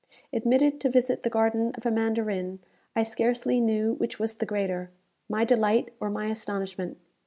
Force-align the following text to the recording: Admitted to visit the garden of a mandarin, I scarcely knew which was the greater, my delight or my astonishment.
Admitted 0.33 0.79
to 0.81 0.89
visit 0.89 1.21
the 1.21 1.29
garden 1.29 1.71
of 1.75 1.85
a 1.85 1.91
mandarin, 1.91 2.57
I 2.95 3.03
scarcely 3.03 3.59
knew 3.59 3.93
which 3.93 4.17
was 4.17 4.33
the 4.33 4.47
greater, 4.47 4.89
my 5.29 5.43
delight 5.45 5.93
or 5.99 6.09
my 6.09 6.25
astonishment. 6.25 6.97